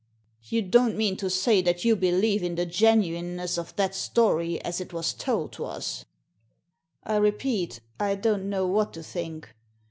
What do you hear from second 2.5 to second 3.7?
the genuineness